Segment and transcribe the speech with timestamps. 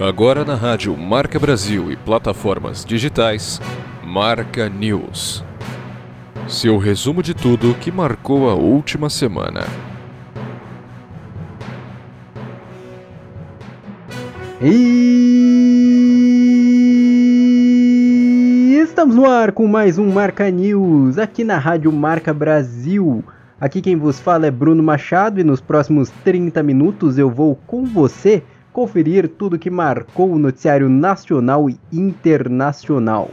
[0.00, 3.60] Agora na rádio Marca Brasil e plataformas digitais,
[4.04, 5.44] Marca News.
[6.48, 9.64] Seu resumo de tudo que marcou a última semana.
[14.60, 15.21] E
[18.92, 23.24] estamos no ar com mais um Marca News aqui na Rádio Marca Brasil.
[23.58, 27.86] Aqui quem vos fala é Bruno Machado e nos próximos 30 minutos eu vou com
[27.86, 33.30] você conferir tudo que marcou o noticiário nacional e internacional.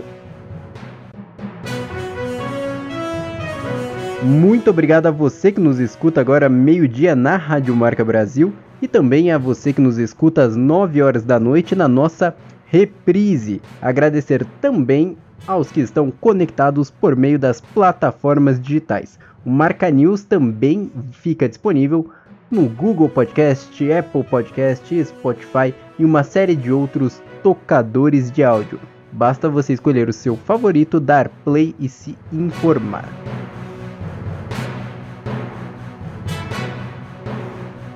[4.24, 9.30] Muito obrigado a você que nos escuta agora meio-dia na Rádio Marca Brasil e também
[9.30, 12.34] a você que nos escuta às 9 horas da noite na nossa
[12.66, 13.62] reprise.
[13.82, 19.20] Agradecer também aos que estão conectados por meio das plataformas digitais.
[19.46, 22.10] O Marca News também fica disponível
[22.52, 28.80] no Google Podcast, Apple Podcast, Spotify e uma série de outros tocadores de áudio.
[29.12, 33.08] Basta você escolher o seu favorito, dar play e se informar.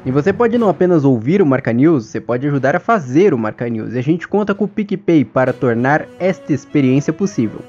[0.05, 3.37] E você pode não apenas ouvir o Marca News, você pode ajudar a fazer o
[3.37, 3.93] Marca News.
[3.93, 7.61] E a gente conta com o PicPay para tornar esta experiência possível.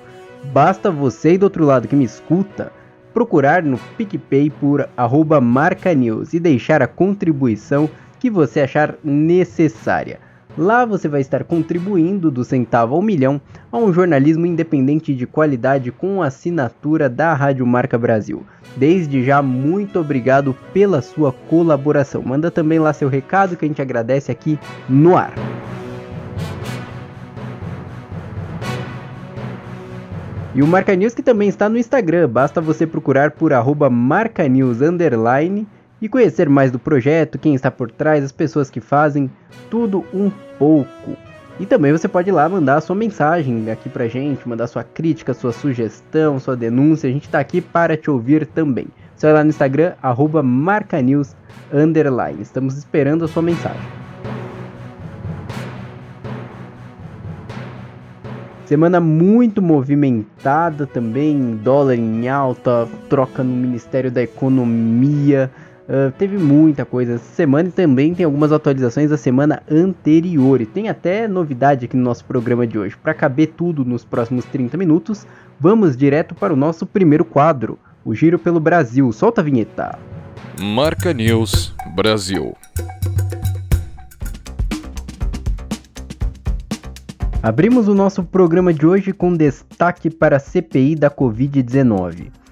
[0.52, 2.72] Basta você e do outro lado que me escuta
[3.12, 10.18] procurar no PicPay por arroba marcanews e deixar a contribuição que você achar necessária.
[10.56, 13.40] Lá você vai estar contribuindo do centavo ao milhão
[13.72, 18.44] a um jornalismo independente de qualidade com assinatura da Rádio Marca Brasil.
[18.76, 22.22] Desde já, muito obrigado pela sua colaboração.
[22.22, 24.56] Manda também lá seu recado que a gente agradece aqui
[24.88, 25.34] no ar.
[30.54, 34.82] E o Marca News que também está no Instagram, basta você procurar por arroba marcanews
[36.00, 39.30] e conhecer mais do projeto, quem está por trás, as pessoas que fazem,
[39.70, 41.16] tudo um pouco.
[41.58, 44.82] E também você pode ir lá mandar a sua mensagem aqui pra gente, mandar sua
[44.82, 48.86] crítica, sua sugestão, sua denúncia, a gente está aqui para te ouvir também.
[49.16, 51.36] Você vai lá no Instagram, arroba marcanews
[51.72, 52.42] underline.
[52.42, 53.80] Estamos esperando a sua mensagem.
[58.66, 65.50] Semana muito movimentada também, dólar em alta, troca no Ministério da Economia.
[65.86, 70.60] Uh, teve muita coisa essa semana e também tem algumas atualizações da semana anterior.
[70.62, 72.96] E tem até novidade aqui no nosso programa de hoje.
[72.96, 75.26] Para caber tudo nos próximos 30 minutos,
[75.60, 79.12] vamos direto para o nosso primeiro quadro, o Giro pelo Brasil.
[79.12, 79.98] Solta a vinheta.
[80.58, 82.56] Marca News Brasil.
[87.42, 92.43] Abrimos o nosso programa de hoje com destaque para a CPI da Covid-19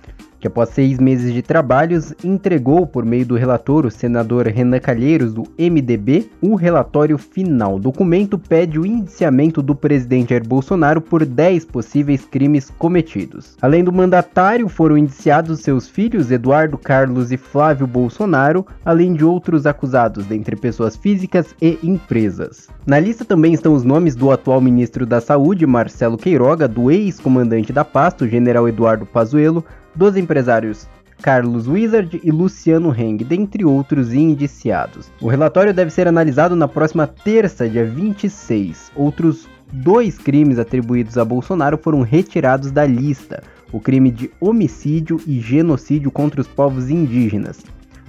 [0.42, 5.32] que após seis meses de trabalhos entregou por meio do relator, o senador Renan Calheiros,
[5.32, 7.76] do MDB, o relatório final.
[7.76, 13.56] O documento pede o indiciamento do presidente Jair Bolsonaro por 10 possíveis crimes cometidos.
[13.62, 19.64] Além do mandatário, foram indiciados seus filhos Eduardo Carlos e Flávio Bolsonaro, além de outros
[19.64, 22.66] acusados, dentre pessoas físicas e empresas.
[22.84, 27.72] Na lista também estão os nomes do atual ministro da Saúde, Marcelo Queiroga, do ex-comandante
[27.72, 29.64] da pasta, o general Eduardo Pazuello,
[29.94, 30.88] dos empresários
[31.22, 35.10] Carlos Wizard e Luciano Heng, dentre outros indiciados.
[35.20, 38.90] O relatório deve ser analisado na próxima terça, dia 26.
[38.96, 43.42] Outros dois crimes atribuídos a Bolsonaro foram retirados da lista:
[43.72, 47.60] o crime de homicídio e genocídio contra os povos indígenas.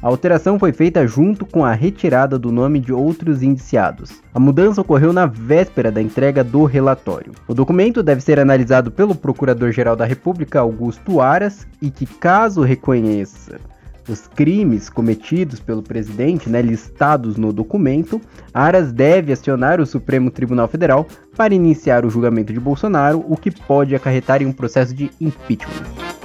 [0.03, 4.21] A alteração foi feita junto com a retirada do nome de outros indiciados.
[4.33, 7.31] A mudança ocorreu na véspera da entrega do relatório.
[7.47, 13.61] O documento deve ser analisado pelo Procurador-Geral da República, Augusto Aras, e que, caso reconheça
[14.05, 18.19] os crimes cometidos pelo presidente, né, listados no documento,
[18.53, 23.49] Aras deve acionar o Supremo Tribunal Federal para iniciar o julgamento de Bolsonaro, o que
[23.49, 26.22] pode acarretar em um processo de impeachment.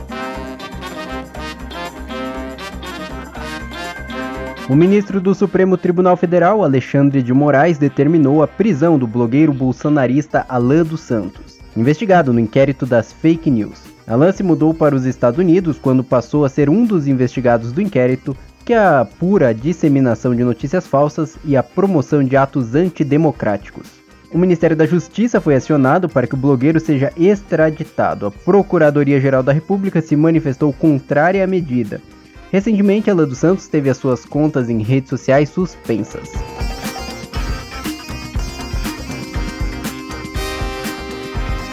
[4.69, 10.45] O ministro do Supremo Tribunal Federal, Alexandre de Moraes, determinou a prisão do blogueiro bolsonarista
[10.47, 13.85] Alan dos Santos, investigado no inquérito das fake news.
[14.07, 17.81] Alan se mudou para os Estados Unidos quando passou a ser um dos investigados do
[17.81, 23.87] inquérito que apura a disseminação de notícias falsas e a promoção de atos antidemocráticos.
[24.31, 28.27] O Ministério da Justiça foi acionado para que o blogueiro seja extraditado.
[28.27, 32.03] A Procuradoria-Geral da República se manifestou contrária à medida
[32.51, 36.31] Recentemente, a Lã dos Santos teve as suas contas em redes sociais suspensas.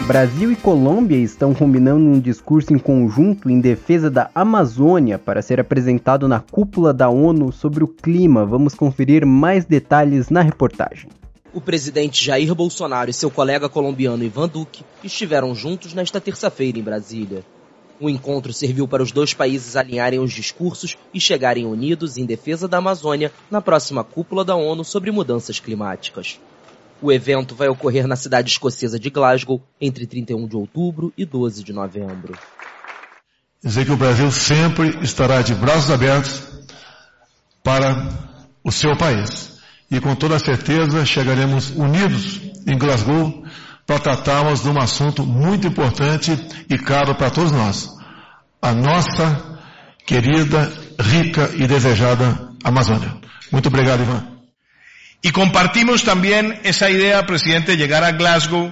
[0.06, 5.58] Brasil e Colômbia estão combinando um discurso em conjunto em defesa da Amazônia para ser
[5.58, 8.46] apresentado na cúpula da ONU sobre o clima.
[8.46, 11.10] Vamos conferir mais detalhes na reportagem.
[11.52, 16.82] O presidente Jair Bolsonaro e seu colega colombiano Ivan Duque estiveram juntos nesta terça-feira em
[16.82, 17.42] Brasília.
[17.98, 22.68] O encontro serviu para os dois países alinharem os discursos e chegarem unidos em defesa
[22.68, 26.38] da Amazônia na próxima cúpula da ONU sobre mudanças climáticas.
[27.00, 31.62] O evento vai ocorrer na cidade escocesa de Glasgow entre 31 de outubro e 12
[31.64, 32.38] de novembro.
[33.62, 36.42] Dizer que o Brasil sempre estará de braços abertos
[37.62, 38.08] para
[38.62, 39.58] o seu país.
[39.90, 43.44] E com toda certeza chegaremos unidos em Glasgow
[43.86, 46.32] para tratarmos de um assunto muito importante
[46.68, 47.88] e caro para todos nós.
[48.60, 49.58] A nossa
[50.04, 53.14] querida, rica e desejada Amazônia.
[53.52, 54.26] Muito obrigado, Ivan.
[55.22, 58.70] E compartimos também essa ideia, presidente, de chegar a Glasgow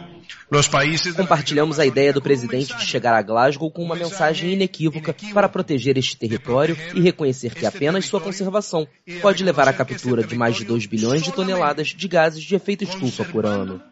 [1.17, 5.97] Compartilhamos a ideia do presidente de chegar a Glasgow com uma mensagem inequívoca para proteger
[5.99, 8.87] este território e reconhecer que apenas sua conservação
[9.21, 12.85] pode levar à captura de mais de 2 bilhões de toneladas de gases de efeito
[12.85, 13.83] estufa por ano.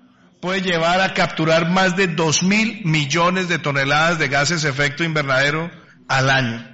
[0.42, 5.04] Pode levar a capturar mais de 2 mil milhões de toneladas de gases de efeito
[5.04, 5.70] invernadero
[6.08, 6.64] al ano.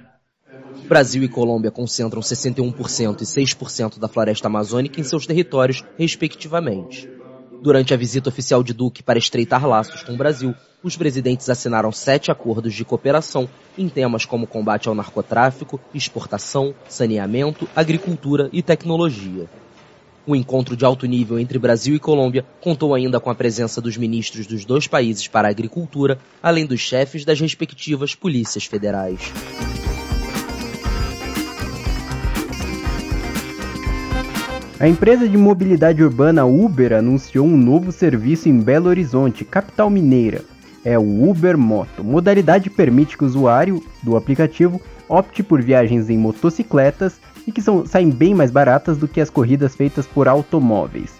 [0.87, 7.07] Brasil e Colômbia concentram 61% e 6% da floresta amazônica em seus territórios, respectivamente.
[7.61, 11.91] Durante a visita oficial de Duque para estreitar laços com o Brasil, os presidentes assinaram
[11.91, 19.47] sete acordos de cooperação em temas como combate ao narcotráfico, exportação, saneamento, agricultura e tecnologia.
[20.27, 23.97] O encontro de alto nível entre Brasil e Colômbia contou ainda com a presença dos
[23.97, 29.31] ministros dos dois países para a agricultura, além dos chefes das respectivas polícias federais.
[34.79, 40.41] A empresa de mobilidade urbana Uber anunciou um novo serviço em Belo Horizonte, capital mineira.
[40.85, 42.01] É o Uber Moto.
[42.01, 47.85] Modalidade permite que o usuário do aplicativo opte por viagens em motocicletas e que são,
[47.85, 51.19] saem bem mais baratas do que as corridas feitas por automóveis.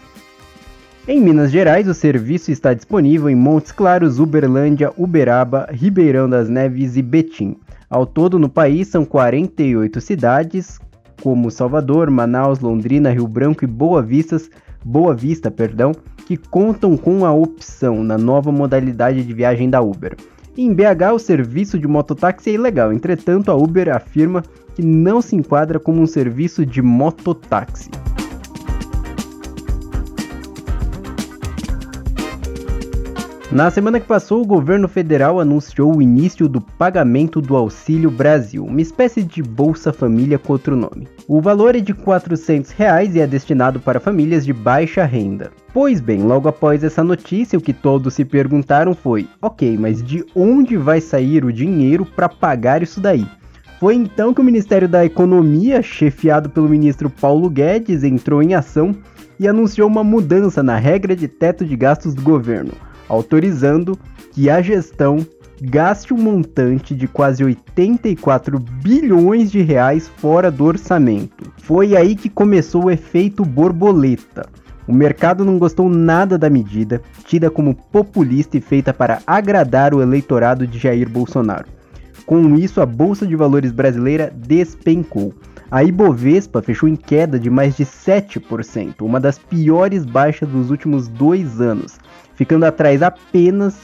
[1.08, 6.98] Em Minas Gerais, o serviço está disponível em Montes Claros, Uberlândia, Uberaba, Ribeirão das Neves
[6.98, 7.58] e Betim.
[7.90, 10.80] Ao todo, no país, são 48 cidades,
[11.24, 14.52] como Salvador, Manaus, Londrina, Rio Branco e Boa, Vistas,
[14.86, 15.94] Boa Vista, perdão,
[16.28, 20.16] que contam com a opção na nova modalidade de viagem da Uber.
[20.56, 24.44] Em BH, o serviço de mototáxi é ilegal, entretanto, a Uber afirma
[24.80, 27.90] que não se enquadra como um serviço de mototáxi.
[33.52, 38.64] Na semana que passou, o governo federal anunciou o início do pagamento do Auxílio Brasil,
[38.64, 41.10] uma espécie de Bolsa Família com outro nome.
[41.28, 45.52] O valor é de 400 reais e é destinado para famílias de baixa renda.
[45.74, 50.24] Pois bem, logo após essa notícia, o que todos se perguntaram foi: ok, mas de
[50.34, 53.28] onde vai sair o dinheiro para pagar isso daí?
[53.80, 58.96] Foi então que o Ministério da Economia, chefiado pelo ministro Paulo Guedes, entrou em ação
[59.40, 62.74] e anunciou uma mudança na regra de teto de gastos do governo
[63.10, 63.98] autorizando
[64.32, 65.26] que a gestão
[65.62, 71.52] gaste um montante de quase 84 bilhões de reais fora do orçamento.
[71.58, 74.48] Foi aí que começou o efeito borboleta.
[74.88, 80.02] O mercado não gostou nada da medida, tida como populista e feita para agradar o
[80.02, 81.68] eleitorado de Jair Bolsonaro.
[82.30, 85.34] Com isso, a bolsa de valores brasileira despencou.
[85.72, 91.08] A Ibovespa fechou em queda de mais de 7%, uma das piores baixas dos últimos
[91.08, 91.98] dois anos,
[92.36, 93.80] ficando atrás apenas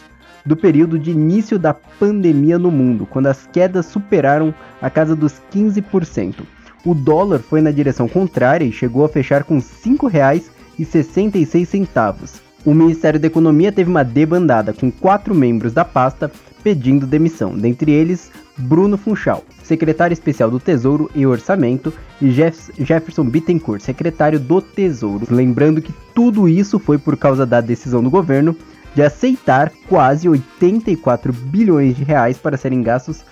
[0.46, 5.42] do período de início da pandemia no mundo, quando as quedas superaram a casa dos
[5.52, 6.44] 15%.
[6.86, 12.45] O dólar foi na direção contrária e chegou a fechar com R$ 5,66.
[12.66, 16.32] O Ministério da Economia teve uma debandada com quatro membros da pasta
[16.64, 23.24] pedindo demissão, dentre eles Bruno Funchal, secretário especial do Tesouro e Orçamento, e Jeff Jefferson
[23.26, 25.28] Bittencourt, secretário do Tesouro.
[25.30, 28.56] Lembrando que tudo isso foi por causa da decisão do governo
[28.96, 33.24] de aceitar quase 84 bilhões de reais para serem gastos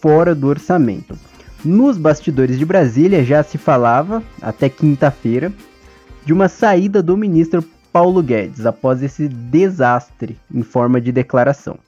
[0.00, 1.16] fora do orçamento.
[1.64, 5.52] Nos bastidores de Brasília já se falava, até quinta-feira,
[6.24, 11.78] de uma saída do ministro Paulo Guedes após esse desastre em forma de declaração.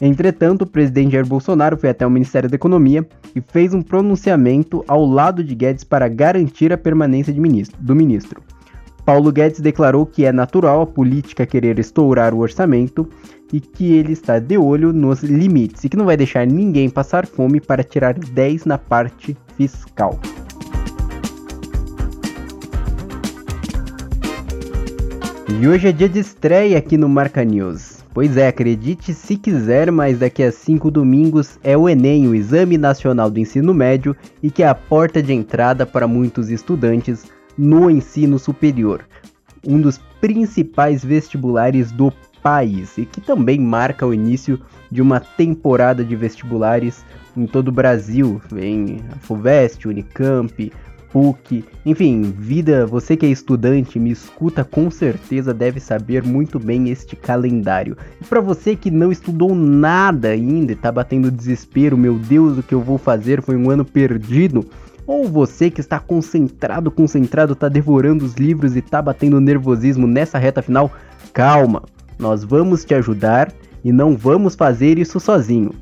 [0.00, 3.06] Entretanto, o presidente Jair Bolsonaro foi até o Ministério da Economia
[3.36, 8.42] e fez um pronunciamento ao lado de Guedes para garantir a permanência ministro, do ministro.
[9.04, 13.08] Paulo Guedes declarou que é natural a política querer estourar o orçamento
[13.52, 17.26] e que ele está de olho nos limites e que não vai deixar ninguém passar
[17.26, 20.18] fome para tirar 10 na parte fiscal.
[25.60, 28.02] E hoje é dia de estreia aqui no Marca News.
[28.12, 32.76] Pois é, acredite se quiser, mas daqui a cinco domingos é o Enem, o Exame
[32.76, 37.90] Nacional do Ensino Médio, e que é a porta de entrada para muitos estudantes no
[37.90, 39.04] ensino superior.
[39.64, 46.04] Um dos principais vestibulares do país e que também marca o início de uma temporada
[46.04, 47.04] de vestibulares
[47.36, 48.42] em todo o Brasil.
[48.50, 50.72] Vem a FUVEST, Unicamp,
[51.12, 56.88] PUC, enfim, vida, você que é estudante, me escuta com certeza deve saber muito bem
[56.88, 57.96] este calendário.
[58.20, 62.62] E para você que não estudou nada ainda e tá batendo desespero, meu Deus, o
[62.62, 64.64] que eu vou fazer foi um ano perdido.
[65.06, 70.38] Ou você que está concentrado, concentrado, tá devorando os livros e tá batendo nervosismo nessa
[70.38, 70.90] reta final,
[71.32, 71.82] calma,
[72.18, 73.52] nós vamos te ajudar
[73.84, 75.72] e não vamos fazer isso sozinho.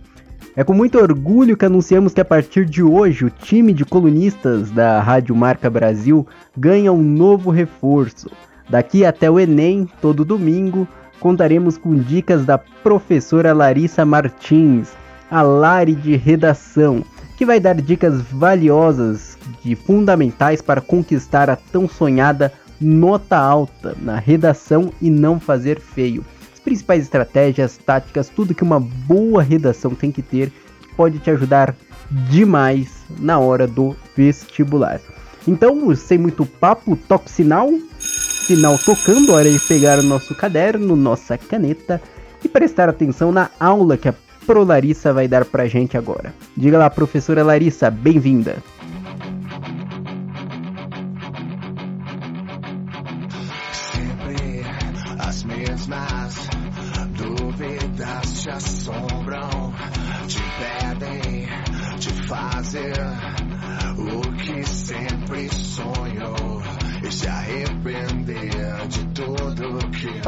[0.57, 4.69] É com muito orgulho que anunciamos que a partir de hoje o time de colunistas
[4.71, 6.27] da Rádio Marca Brasil
[6.57, 8.29] ganha um novo reforço.
[8.69, 10.89] Daqui até o Enem, todo domingo,
[11.21, 14.93] contaremos com dicas da professora Larissa Martins,
[15.31, 17.05] a Lari de Redação,
[17.37, 24.19] que vai dar dicas valiosas e fundamentais para conquistar a tão sonhada nota alta na
[24.19, 26.25] redação e não fazer feio
[26.65, 30.53] principais estratégias, táticas, tudo que uma boa redação tem que ter,
[30.97, 31.75] pode te ajudar
[32.31, 35.01] demais na hora do vestibular.
[35.47, 41.39] Então, sem muito papo, toque sinal, sinal tocando, hora de pegar o nosso caderno, nossa
[41.39, 42.01] caneta
[42.45, 44.15] e prestar atenção na aula que a
[44.47, 46.35] Pro Larissa vai dar pra gente agora.
[46.57, 48.57] Diga lá, professora Larissa, bem-vinda.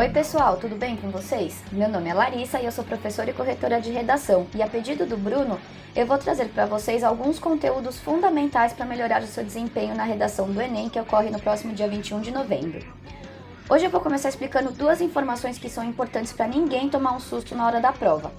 [0.02, 1.62] Oi, pessoal, tudo bem com vocês?
[1.70, 4.48] Meu nome é Larissa e eu sou professora e corretora de redação.
[4.52, 5.60] E a pedido do Bruno,
[5.94, 10.50] eu vou trazer para vocês alguns conteúdos fundamentais para melhorar o seu desempenho na redação
[10.50, 12.84] do Enem, que ocorre no próximo dia 21 de novembro.
[13.70, 17.54] Hoje eu vou começar explicando duas informações que são importantes para ninguém tomar um susto
[17.54, 18.32] na hora da prova.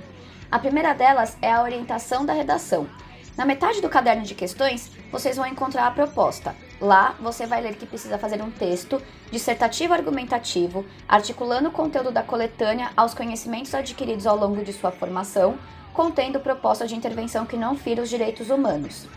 [0.51, 2.89] A primeira delas é a orientação da redação.
[3.37, 6.53] Na metade do caderno de questões, vocês vão encontrar a proposta.
[6.83, 12.21] Lá, você vai ler que precisa fazer um texto dissertativo argumentativo, articulando o conteúdo da
[12.21, 15.57] coletânea aos conhecimentos adquiridos ao longo de sua formação,
[15.93, 19.07] contendo proposta de intervenção que não fira os direitos humanos.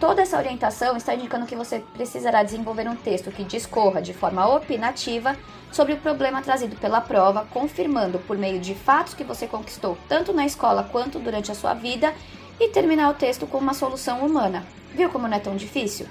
[0.00, 4.48] Toda essa orientação está indicando que você precisará desenvolver um texto que discorra de forma
[4.48, 5.36] opinativa
[5.70, 10.32] sobre o problema trazido pela prova, confirmando por meio de fatos que você conquistou tanto
[10.32, 12.14] na escola quanto durante a sua vida
[12.58, 14.64] e terminar o texto com uma solução humana.
[14.94, 16.06] Viu como não é tão difícil?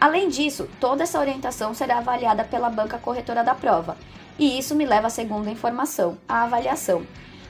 [0.00, 3.96] Além disso, toda essa orientação será avaliada pela banca corretora da prova.
[4.38, 7.04] E isso me leva à segunda informação, a avaliação.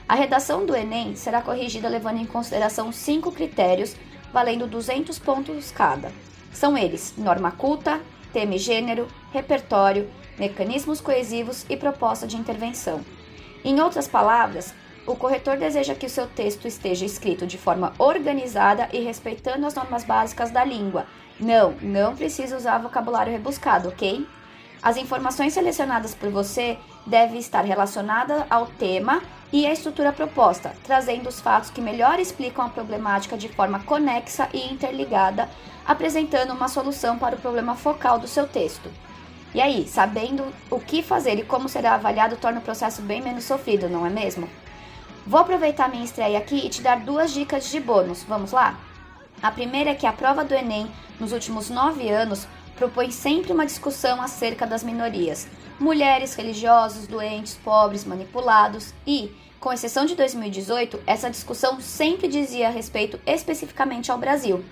[0.07, 3.95] A redação do Enem será corrigida levando em consideração cinco critérios
[4.33, 6.11] valendo 200 pontos cada.
[6.51, 8.01] São eles: norma culta,
[8.33, 13.01] tema e gênero, repertório, mecanismos coesivos e proposta de intervenção.
[13.63, 14.73] Em outras palavras,
[15.05, 19.75] o corretor deseja que o seu texto esteja escrito de forma organizada e respeitando as
[19.75, 21.05] normas básicas da língua.
[21.39, 24.27] Não, não precisa usar vocabulário rebuscado, ok?
[24.81, 31.27] As informações selecionadas por você devem estar relacionadas ao tema e a estrutura proposta, trazendo
[31.27, 35.49] os fatos que melhor explicam a problemática de forma conexa e interligada,
[35.85, 38.89] apresentando uma solução para o problema focal do seu texto.
[39.53, 43.45] E aí, sabendo o que fazer e como será avaliado torna o processo bem menos
[43.45, 44.47] sofrido, não é mesmo?
[45.25, 48.77] Vou aproveitar minha estreia aqui e te dar duas dicas de bônus, vamos lá?
[49.41, 53.65] A primeira é que a prova do Enem, nos últimos nove anos, propõe sempre uma
[53.65, 55.47] discussão acerca das minorias,
[55.79, 63.19] mulheres, religiosos, doentes, pobres, manipulados e, com exceção de 2018, essa discussão sempre dizia respeito
[63.25, 64.63] especificamente ao Brasil.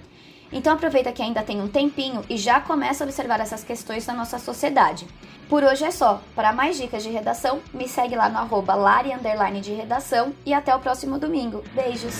[0.51, 4.13] Então aproveita que ainda tem um tempinho e já começa a observar essas questões na
[4.13, 5.05] nossa sociedade.
[5.49, 6.21] Por hoje é só.
[6.35, 9.11] Para mais dicas de redação, me segue lá no arroba lari,
[9.61, 11.63] de redação e até o próximo domingo.
[11.73, 12.15] Beijos!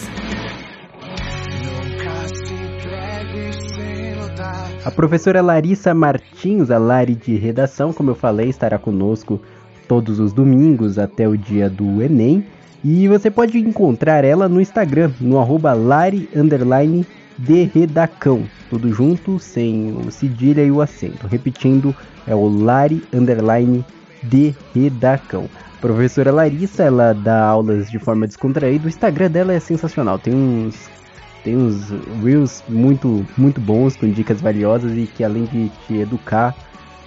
[4.87, 9.41] A professora Larissa Martins, a Lari de redação, como eu falei, estará conosco
[9.85, 12.45] todos os domingos até o dia do Enem.
[12.81, 16.29] E você pode encontrar ela no Instagram, no arroba Lari
[17.37, 18.45] de Redacão.
[18.69, 21.27] Tudo junto, sem o cedilha e o acento.
[21.27, 21.93] Repetindo,
[22.25, 23.03] é o Lari
[24.23, 25.49] de Redacão.
[25.81, 28.85] professora Larissa, ela dá aulas de forma descontraída.
[28.85, 30.17] O Instagram dela é sensacional.
[30.17, 30.89] Tem uns
[31.43, 31.89] tem uns
[32.23, 36.55] reels muito, muito bons, com dicas valiosas e que além de te educar,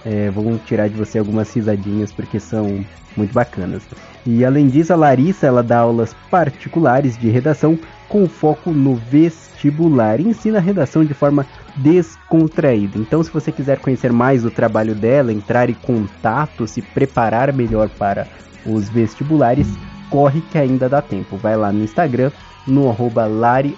[0.05, 2.83] é, vão tirar de você algumas risadinhas porque são
[3.15, 3.83] muito bacanas.
[4.25, 10.19] E além disso, a Larissa ela dá aulas particulares de redação com foco no vestibular
[10.19, 11.45] e ensina a redação de forma
[11.77, 12.97] descontraída.
[12.97, 17.89] Então, se você quiser conhecer mais do trabalho dela, entrar em contato, se preparar melhor
[17.89, 18.27] para
[18.65, 19.67] os vestibulares,
[20.11, 21.37] corre que ainda dá tempo.
[21.37, 22.31] Vai lá no Instagram,
[22.67, 23.75] no arroba lari,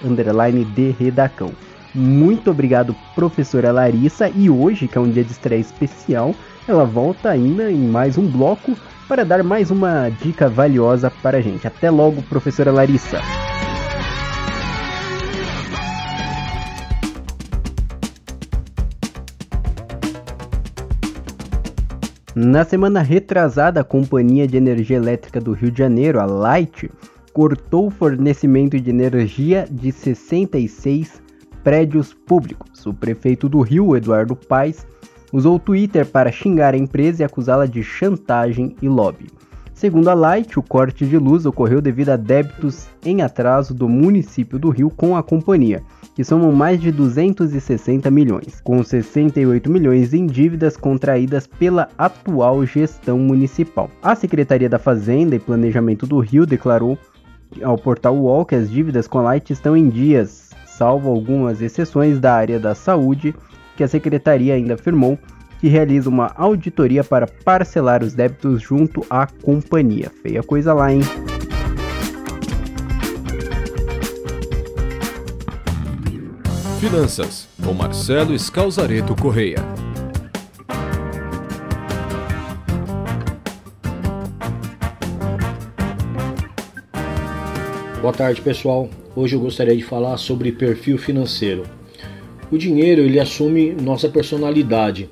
[0.99, 1.51] redacão.
[1.95, 4.29] Muito obrigado, professora Larissa.
[4.35, 6.35] E hoje, que é um dia de estreia especial,
[6.67, 8.75] ela volta ainda em mais um bloco
[9.07, 11.67] para dar mais uma dica valiosa para a gente.
[11.67, 13.21] Até logo, professora Larissa.
[22.35, 26.89] Na semana retrasada, a Companhia de Energia Elétrica do Rio de Janeiro, a Light,
[27.31, 31.21] cortou o fornecimento de energia de 66
[31.63, 32.83] prédios públicos.
[32.87, 34.87] O prefeito do Rio, Eduardo Paes,
[35.31, 39.27] usou o Twitter para xingar a empresa e acusá-la de chantagem e lobby.
[39.71, 44.57] Segundo a Light, o corte de luz ocorreu devido a débitos em atraso do município
[44.57, 45.83] do Rio com a companhia,
[46.15, 53.17] que somam mais de 260 milhões, com 68 milhões em dívidas contraídas pela atual gestão
[53.17, 53.89] municipal.
[54.01, 56.97] A Secretaria da Fazenda e Planejamento do Rio declarou
[57.61, 62.19] ao portal UOL que as dívidas com a Light estão em dias, salvo algumas exceções
[62.19, 63.33] da área da saúde,
[63.75, 65.17] que a secretaria ainda afirmou
[65.59, 70.11] que realiza uma auditoria para parcelar os débitos junto à companhia.
[70.21, 71.01] Feia coisa lá, hein?
[76.83, 79.55] Finanças, com Marcelo Escalzareto Correia.
[88.01, 88.89] Boa tarde, pessoal.
[89.15, 91.63] Hoje eu gostaria de falar sobre perfil financeiro.
[92.51, 95.09] O dinheiro ele assume nossa personalidade.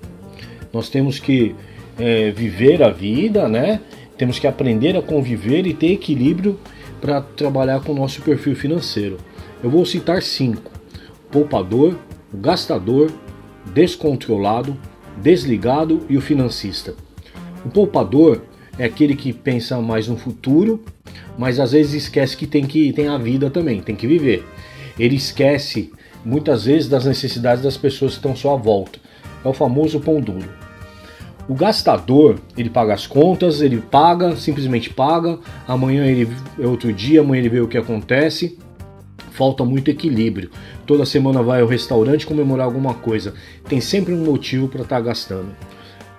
[0.73, 1.55] Nós temos que
[1.97, 3.79] é, viver a vida, né?
[4.17, 6.59] Temos que aprender a conviver e ter equilíbrio
[6.99, 9.15] para trabalhar com o nosso perfil financeiro.
[9.63, 10.70] Eu vou citar cinco
[11.31, 11.95] poupador,
[12.33, 13.11] o gastador,
[13.73, 14.77] descontrolado,
[15.17, 16.93] desligado e o financista.
[17.65, 18.41] O poupador
[18.77, 20.83] é aquele que pensa mais no futuro,
[21.37, 24.45] mas às vezes esquece que tem que tem a vida também, tem que viver.
[24.99, 25.91] Ele esquece
[26.23, 28.99] muitas vezes das necessidades das pessoas que estão à sua volta.
[29.43, 30.49] É o famoso pão duro.
[31.47, 35.39] O gastador, ele paga as contas, ele paga, simplesmente paga.
[35.67, 36.29] Amanhã ele
[36.59, 38.57] é outro dia, amanhã ele vê o que acontece
[39.31, 40.51] falta muito equilíbrio.
[40.85, 43.33] Toda semana vai ao restaurante comemorar alguma coisa.
[43.67, 45.55] Tem sempre um motivo para estar tá gastando.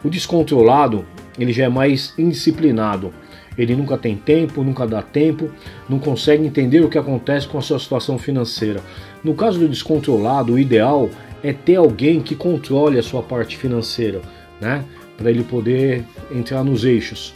[0.04, 1.04] O descontrolado,
[1.38, 3.12] ele já é mais indisciplinado.
[3.56, 5.50] Ele nunca tem tempo, nunca dá tempo,
[5.88, 8.80] não consegue entender o que acontece com a sua situação financeira.
[9.22, 11.10] No caso do descontrolado, o ideal
[11.42, 14.22] é ter alguém que controle a sua parte financeira,
[14.60, 14.84] né?
[15.18, 17.34] Para ele poder entrar nos eixos.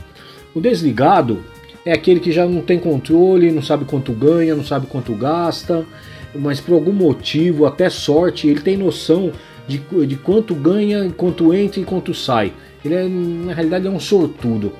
[0.54, 1.44] O desligado,
[1.86, 5.86] é aquele que já não tem controle, não sabe quanto ganha, não sabe quanto gasta,
[6.34, 9.30] mas por algum motivo, até sorte, ele tem noção
[9.68, 12.52] de, de quanto ganha, quanto entra e quanto sai.
[12.84, 14.72] Ele é, na realidade é um sortudo.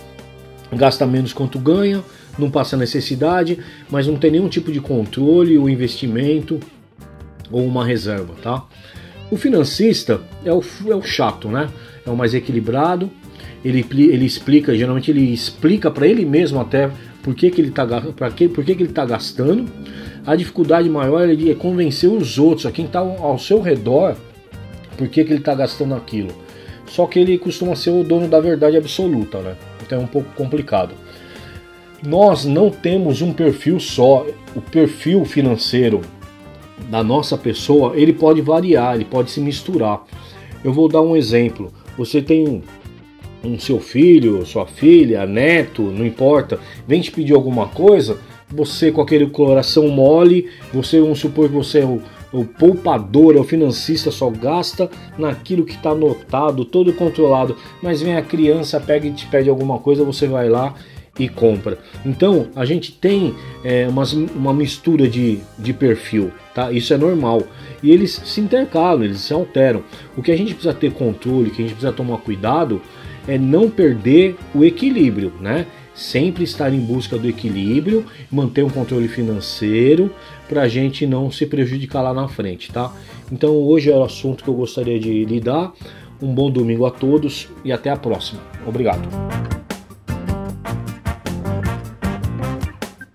[0.72, 2.02] Gasta menos quanto ganha,
[2.36, 6.58] não passa necessidade, mas não tem nenhum tipo de controle ou investimento
[7.52, 8.64] ou uma reserva, tá?
[9.30, 11.68] O financista é o, é o chato, né?
[12.04, 13.08] É o mais equilibrado,
[13.66, 16.88] ele, ele explica, geralmente ele explica para ele mesmo até
[17.22, 17.84] por que, que ele está
[18.30, 19.66] que, por que, que ele tá gastando.
[20.24, 24.16] A dificuldade maior é convencer os outros, a quem está ao seu redor,
[24.96, 26.30] por que, que ele está gastando aquilo.
[26.86, 29.56] Só que ele costuma ser o dono da verdade absoluta, né?
[29.84, 30.94] Então é um pouco complicado.
[32.06, 34.24] Nós não temos um perfil só.
[34.54, 36.02] O perfil financeiro
[36.88, 40.04] da nossa pessoa ele pode variar, ele pode se misturar.
[40.62, 41.72] Eu vou dar um exemplo.
[41.98, 42.62] Você tem
[43.46, 49.00] um seu filho, sua filha, neto, não importa, vem te pedir alguma coisa, você com
[49.00, 52.00] aquele coração mole, você, vamos supor que você é o,
[52.32, 58.16] o poupador, é o financista, só gasta naquilo que está anotado, todo controlado, mas vem
[58.16, 60.74] a criança, pega e te pede alguma coisa, você vai lá
[61.18, 61.78] e compra.
[62.04, 64.04] Então a gente tem é, uma,
[64.34, 66.70] uma mistura de, de perfil, tá?
[66.70, 67.42] Isso é normal.
[67.82, 69.82] E eles se intercalam, eles se alteram.
[70.16, 72.80] O que a gente precisa ter controle, que a gente precisa tomar cuidado
[73.26, 75.66] é não perder o equilíbrio, né?
[75.94, 80.10] Sempre estar em busca do equilíbrio, manter um controle financeiro
[80.48, 82.92] para a gente não se prejudicar lá na frente, tá?
[83.32, 85.72] Então hoje é o assunto que eu gostaria de lidar.
[86.20, 88.40] Um bom domingo a todos e até a próxima.
[88.66, 89.06] Obrigado.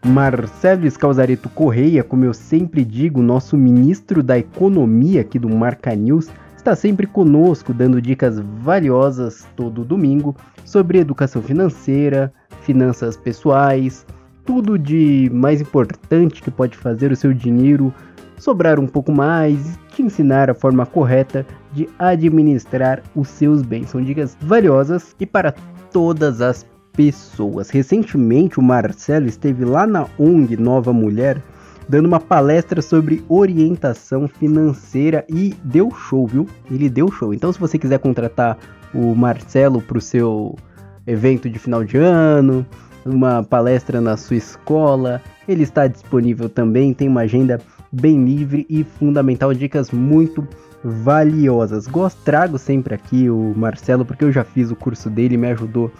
[0.05, 6.27] Marcelo Escalzareto Correia, como eu sempre digo, nosso ministro da Economia aqui do Marca News,
[6.61, 14.05] está sempre conosco, dando dicas valiosas todo domingo sobre educação financeira, finanças pessoais,
[14.45, 17.91] tudo de mais importante que pode fazer o seu dinheiro
[18.37, 23.89] sobrar um pouco mais, te ensinar a forma correta de administrar os seus bens.
[23.89, 25.53] São dicas valiosas e para
[25.91, 27.71] todas as pessoas.
[27.71, 31.41] Recentemente o Marcelo esteve lá na ONG Nova Mulher
[31.91, 36.47] dando uma palestra sobre orientação financeira e deu show, viu?
[36.71, 37.33] Ele deu show.
[37.33, 38.57] Então se você quiser contratar
[38.93, 40.55] o Marcelo para o seu
[41.05, 42.65] evento de final de ano,
[43.05, 47.59] uma palestra na sua escola, ele está disponível também, tem uma agenda
[47.91, 50.47] bem livre e fundamental, dicas muito
[50.81, 51.87] valiosas.
[51.87, 55.91] Gosto, trago sempre aqui o Marcelo, porque eu já fiz o curso dele, me ajudou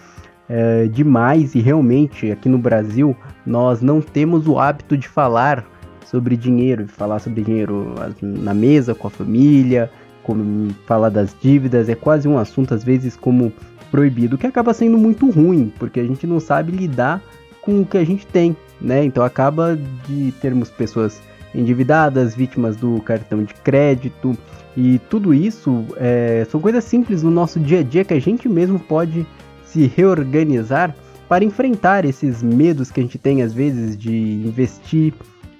[0.48, 5.66] é, demais e realmente aqui no Brasil nós não temos o hábito de falar
[6.06, 9.90] sobre dinheiro, falar sobre dinheiro na mesa com a família,
[10.22, 13.52] como falar das dívidas, é quase um assunto às vezes como
[13.90, 17.22] proibido, que acaba sendo muito ruim, porque a gente não sabe lidar
[17.60, 19.04] com o que a gente tem, né?
[19.04, 21.20] Então acaba de termos pessoas
[21.54, 24.36] endividadas, vítimas do cartão de crédito
[24.76, 28.48] e tudo isso é, são coisas simples no nosso dia a dia que a gente
[28.48, 29.26] mesmo pode
[29.64, 30.94] se reorganizar
[31.28, 34.12] para enfrentar esses medos que a gente tem às vezes de
[34.46, 35.14] investir,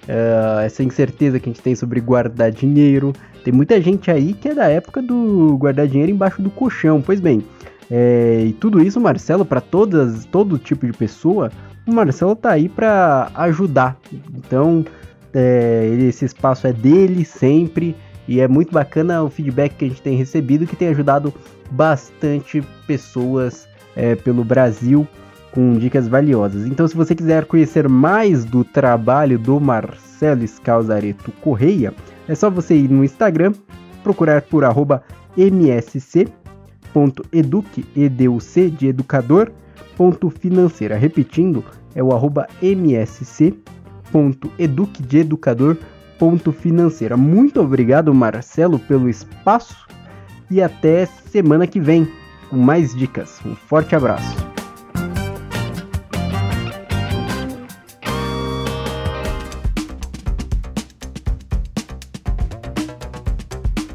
[0.08, 3.12] uh, essa incerteza que a gente tem sobre guardar dinheiro.
[3.44, 7.00] Tem muita gente aí que é da época do guardar dinheiro embaixo do colchão.
[7.00, 7.42] Pois bem,
[7.90, 11.50] é, e tudo isso, Marcelo, para todas, todo tipo de pessoa,
[11.86, 13.98] o Marcelo tá aí para ajudar.
[14.34, 14.84] Então,
[15.34, 20.02] é, esse espaço é dele sempre e é muito bacana o feedback que a gente
[20.02, 21.34] tem recebido que tem ajudado
[21.70, 25.06] bastante pessoas é, pelo Brasil
[25.52, 26.66] com dicas valiosas.
[26.66, 31.94] Então, se você quiser conhecer mais do trabalho do Marcelo Scalzareto Correia,
[32.26, 33.52] é só você ir no Instagram,
[34.02, 35.02] procurar por arroba
[35.36, 36.32] msc.educ,
[37.94, 39.52] educ de educador,
[39.96, 40.96] ponto financeira.
[40.96, 43.54] Repetindo, é o arroba msc
[44.58, 45.76] eduque de educador
[46.52, 47.16] financeira.
[47.16, 49.88] Muito obrigado, Marcelo, pelo espaço
[50.48, 52.06] e até semana que vem
[52.48, 53.40] com mais dicas.
[53.44, 54.51] Um forte abraço.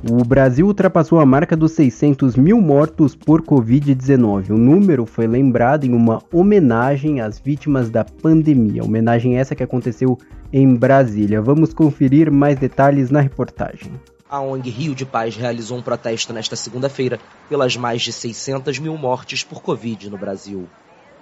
[0.10, 4.52] O Brasil ultrapassou a marca dos 600 mil mortos por Covid-19.
[4.52, 8.86] O número foi lembrado em uma homenagem às vítimas da pandemia.
[8.86, 10.18] Homenagem essa que aconteceu
[10.54, 11.42] em Brasília.
[11.42, 13.92] Vamos conferir mais detalhes na reportagem.
[14.30, 18.96] A ONG Rio de Paz realizou um protesto nesta segunda-feira pelas mais de 600 mil
[18.96, 20.70] mortes por Covid no Brasil.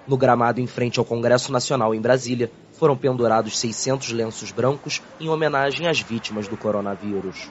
[0.07, 5.27] No gramado em frente ao Congresso Nacional em Brasília, foram pendurados 600 lenços brancos em
[5.27, 7.49] homenagem às vítimas do coronavírus.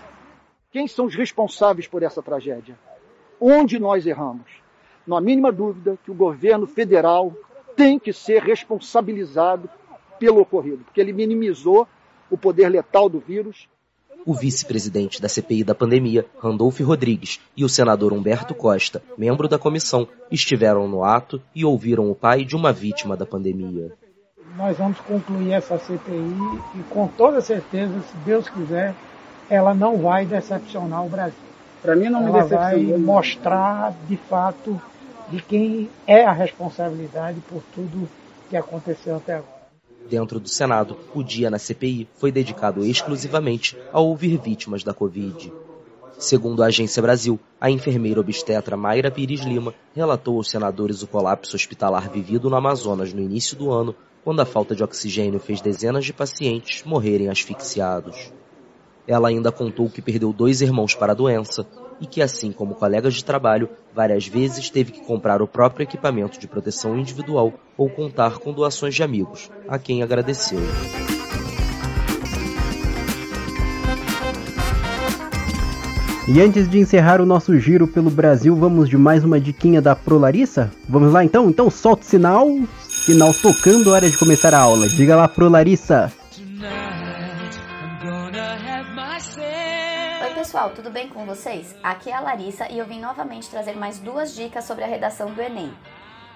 [0.74, 2.76] Quem são os responsáveis por essa tragédia?
[3.40, 4.50] Onde nós erramos?
[5.06, 7.32] Não há mínima dúvida que o governo federal
[7.76, 9.70] tem que ser responsabilizado
[10.18, 11.86] pelo ocorrido, porque ele minimizou
[12.28, 13.68] o poder letal do vírus.
[14.26, 19.60] O vice-presidente da CPI da pandemia, Randolph Rodrigues, e o senador Humberto Costa, membro da
[19.60, 23.92] comissão, estiveram no ato e ouviram o pai de uma vítima da pandemia.
[24.56, 26.34] Nós vamos concluir essa CPI
[26.74, 28.92] e, com toda certeza, se Deus quiser,
[29.48, 31.38] ela não vai decepcionar o Brasil.
[31.82, 32.64] Para mim não ela me decepciona.
[32.64, 34.80] vai mostrar de fato
[35.28, 38.08] de quem é a responsabilidade por tudo
[38.48, 39.54] que aconteceu até agora.
[40.08, 45.50] Dentro do Senado, o dia na CPI foi dedicado exclusivamente a ouvir vítimas da Covid.
[46.18, 51.56] Segundo a Agência Brasil, a enfermeira obstetra Mayra Pires Lima relatou aos senadores o colapso
[51.56, 56.04] hospitalar vivido no Amazonas no início do ano, quando a falta de oxigênio fez dezenas
[56.04, 58.32] de pacientes morrerem asfixiados.
[59.06, 61.66] Ela ainda contou que perdeu dois irmãos para a doença
[62.00, 66.38] e que, assim como colegas de trabalho, várias vezes teve que comprar o próprio equipamento
[66.38, 70.60] de proteção individual ou contar com doações de amigos, a quem agradeceu.
[76.26, 79.94] E antes de encerrar o nosso giro pelo Brasil, vamos de mais uma diquinha da
[79.94, 80.72] Pro Larissa?
[80.88, 81.50] Vamos lá então?
[81.50, 82.48] Então solta o sinal.
[82.88, 84.88] Sinal tocando, hora de começar a aula.
[84.88, 85.50] Diga lá, Pro
[90.54, 91.74] pessoal, tudo bem com vocês?
[91.82, 95.32] Aqui é a Larissa e eu vim novamente trazer mais duas dicas sobre a redação
[95.32, 95.76] do Enem.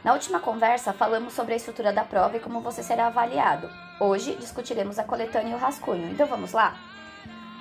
[0.03, 3.71] Na última conversa, falamos sobre a estrutura da prova e como você será avaliado.
[4.01, 6.77] Hoje, discutiremos a coletânea e o rascunho, então vamos lá?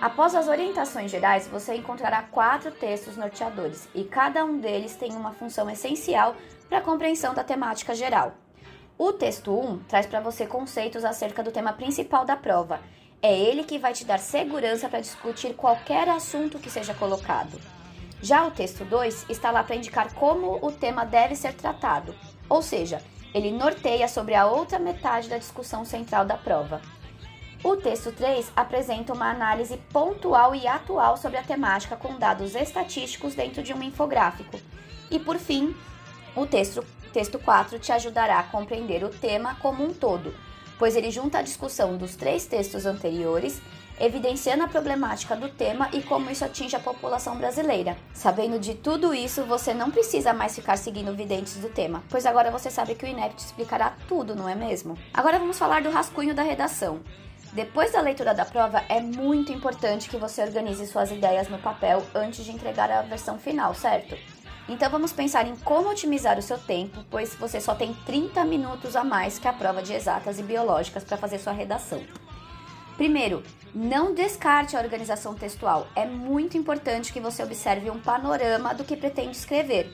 [0.02, 5.34] Após as orientações gerais, você encontrará quatro textos norteadores e cada um deles tem uma
[5.34, 6.36] função essencial
[6.68, 8.34] para a compreensão da temática geral.
[8.98, 12.80] O texto 1 traz para você conceitos acerca do tema principal da prova
[13.22, 17.60] é ele que vai te dar segurança para discutir qualquer assunto que seja colocado.
[18.22, 22.16] Já o texto 2 está lá para indicar como o tema deve ser tratado,
[22.50, 23.02] ou seja,
[23.34, 26.82] ele norteia sobre a outra metade da discussão central da prova.
[27.64, 33.36] O texto 3 apresenta uma análise pontual e atual sobre a temática com dados estatísticos
[33.36, 34.60] dentro de um infográfico.
[35.10, 35.76] E por fim,
[36.36, 40.34] o texto, texto 4 te ajudará a compreender o tema como um todo,
[40.78, 43.62] pois ele junta a discussão dos três textos anteriores,
[44.00, 47.98] evidenciando a problemática do tema e como isso atinge a população brasileira.
[48.14, 52.52] Sabendo de tudo isso, você não precisa mais ficar seguindo videntes do tema, pois agora
[52.52, 54.98] você sabe que o INEP explicará tudo, não é mesmo?
[55.14, 57.02] Agora vamos falar do rascunho da redação.
[57.54, 62.04] Depois da leitura da prova, é muito importante que você organize suas ideias no papel
[62.14, 64.16] antes de entregar a versão final, certo?
[64.70, 68.96] Então vamos pensar em como otimizar o seu tempo, pois você só tem 30 minutos
[68.96, 72.02] a mais que a prova de exatas e biológicas para fazer sua redação.
[72.98, 75.88] Primeiro, não descarte a organização textual.
[75.96, 79.94] É muito importante que você observe um panorama do que pretende escrever.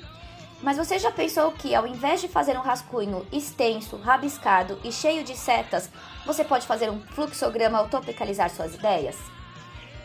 [0.61, 5.23] Mas você já pensou que, ao invés de fazer um rascunho extenso, rabiscado e cheio
[5.23, 5.89] de setas,
[6.25, 9.17] você pode fazer um fluxograma ao topicalizar suas ideias?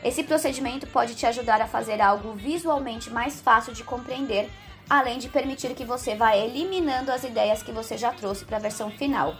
[0.02, 4.48] Esse procedimento pode te ajudar a fazer algo visualmente mais fácil de compreender,
[4.88, 8.61] além de permitir que você vá eliminando as ideias que você já trouxe para a
[8.61, 9.34] versão final.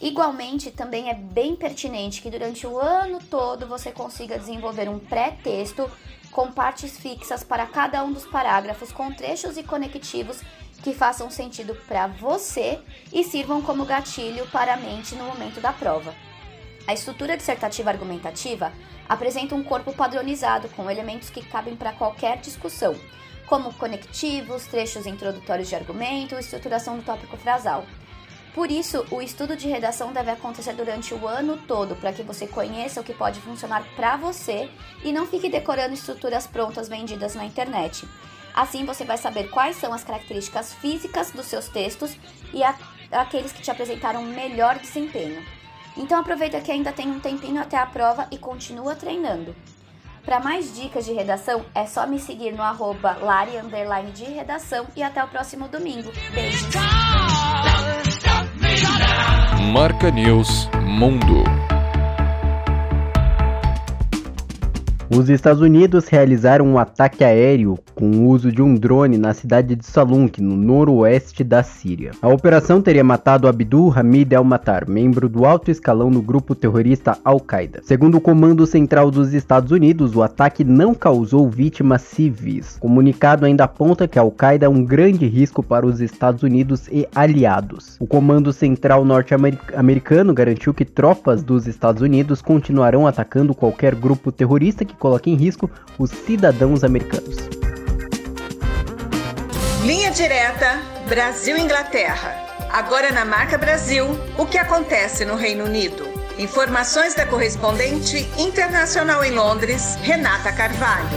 [0.00, 5.88] Igualmente, também é bem pertinente que durante o ano todo você consiga desenvolver um pré-texto
[6.32, 10.40] com partes fixas para cada um dos parágrafos, com trechos e conectivos
[10.82, 12.80] que façam sentido para você
[13.12, 16.12] e sirvam como gatilho para a mente no momento da prova.
[16.86, 18.72] A estrutura dissertativa argumentativa
[19.08, 22.96] apresenta um corpo padronizado com elementos que cabem para qualquer discussão,
[23.46, 27.84] como conectivos, trechos introdutórios de argumento estruturação do tópico frasal.
[28.54, 32.46] Por isso, o estudo de redação deve acontecer durante o ano todo, para que você
[32.46, 34.68] conheça o que pode funcionar para você
[35.02, 38.06] e não fique decorando estruturas prontas vendidas na internet.
[38.54, 42.14] Assim, você vai saber quais são as características físicas dos seus textos
[42.52, 42.76] e a,
[43.10, 45.42] aqueles que te apresentaram melhor desempenho.
[45.96, 49.54] Então aproveita que ainda tem um tempinho até a prova e continua treinando.
[50.24, 53.52] Para mais dicas de redação, é só me seguir no arroba Lari
[54.12, 56.12] de redação e até o próximo domingo.
[56.32, 56.74] Beijos!
[59.72, 61.42] Marca News Mundo.
[65.14, 69.76] Os Estados Unidos realizaram um ataque aéreo com o uso de um drone na cidade
[69.76, 72.12] de Salunk, no noroeste da Síria.
[72.22, 77.82] A operação teria matado Abdul Hamid el-Matar, membro do alto escalão do grupo terrorista Al-Qaeda.
[77.82, 82.76] Segundo o Comando Central dos Estados Unidos, o ataque não causou vítimas civis.
[82.78, 87.06] O comunicado ainda aponta que Al-Qaeda é um grande risco para os Estados Unidos e
[87.14, 87.98] aliados.
[88.00, 94.86] O Comando Central norte-americano garantiu que tropas dos Estados Unidos continuarão atacando qualquer grupo terrorista
[94.86, 97.36] que coloque em risco os cidadãos americanos.
[99.84, 102.36] Linha direta Brasil-Inglaterra.
[102.70, 104.06] Agora na marca Brasil,
[104.38, 106.04] o que acontece no Reino Unido?
[106.38, 111.10] Informações da correspondente internacional em Londres, Renata Carvalho.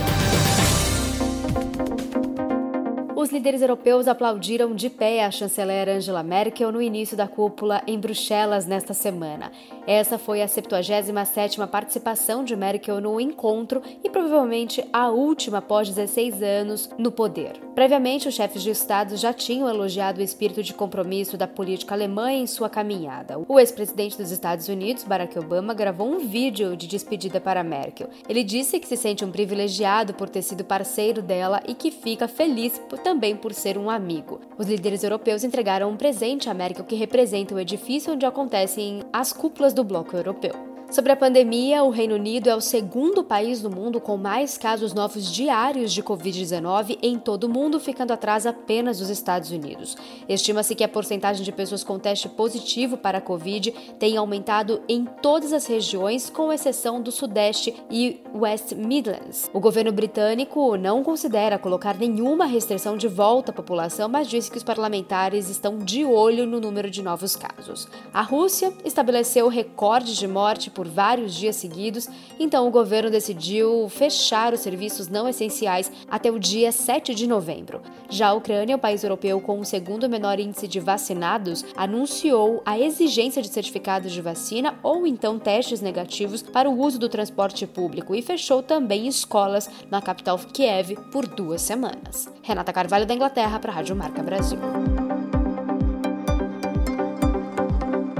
[3.16, 7.98] Os líderes europeus aplaudiram de pé a chanceler Angela Merkel no início da cúpula em
[7.98, 9.54] Bruxelas nesta semana.
[9.88, 16.44] Essa foi a 77ª participação de Merkel no encontro e provavelmente a última após 16
[16.44, 17.54] anos no poder.
[17.74, 22.32] Previamente, os chefes de Estado já tinham elogiado o espírito de compromisso da política alemã
[22.32, 23.40] em sua caminhada.
[23.48, 28.10] O ex-presidente dos Estados Unidos, Barack Obama, gravou um vídeo de despedida para Merkel.
[28.28, 32.28] Ele disse que se sente um privilegiado por ter sido parceiro dela e que fica
[32.28, 34.42] feliz por também por ser um amigo.
[34.58, 39.32] Os líderes europeus entregaram um presente à Merkel que representa o edifício onde acontecem as
[39.32, 40.75] cúpulas do bloco europeu.
[40.92, 44.94] Sobre a pandemia, o Reino Unido é o segundo país do mundo com mais casos
[44.94, 49.98] novos diários de Covid-19 em todo o mundo, ficando atrás apenas dos Estados Unidos.
[50.30, 55.06] Estima-se que a porcentagem de pessoas com teste positivo para a Covid tem aumentado em
[55.06, 59.50] todas as regiões, com exceção do Sudeste e West Midlands.
[59.54, 64.58] O governo britânico não considera colocar nenhuma restrição de volta à população, mas disse que
[64.58, 67.88] os parlamentares estão de olho no número de novos casos.
[68.14, 72.08] A Rússia estabeleceu recorde de morte por vários dias seguidos,
[72.38, 77.82] então o governo decidiu fechar os serviços não essenciais até o dia 7 de novembro.
[78.10, 82.78] Já a Ucrânia, o país europeu com o segundo menor índice de vacinados, anunciou a
[82.78, 88.14] exigência de certificados de vacina ou então testes negativos para o uso do transporte público
[88.14, 92.30] e fechou também escolas na capital Kiev por duas semanas.
[92.44, 94.60] Renata Carvalho da Inglaterra para a Rádio Marca Brasil.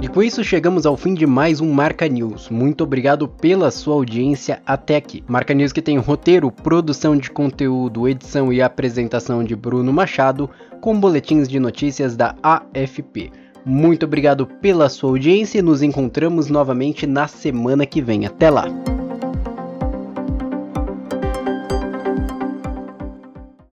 [0.02, 2.50] E com isso chegamos ao fim de mais um Marca News.
[2.50, 5.24] Muito obrigado pela sua audiência até aqui.
[5.28, 10.50] Marca News que tem roteiro, produção de conteúdo, edição e apresentação de Bruno Machado,
[10.82, 13.32] com boletins de notícias da AFP.
[13.66, 18.26] Muito obrigado pela sua audiência e nos encontramos novamente na semana que vem.
[18.26, 18.66] Até lá!